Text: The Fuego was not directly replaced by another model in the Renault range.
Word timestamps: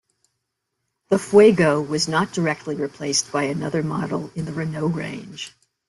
The 1.09 1.19
Fuego 1.19 1.79
was 1.79 2.07
not 2.07 2.33
directly 2.33 2.73
replaced 2.73 3.31
by 3.31 3.43
another 3.43 3.83
model 3.83 4.31
in 4.33 4.45
the 4.45 4.51
Renault 4.51 4.87
range. 4.87 5.55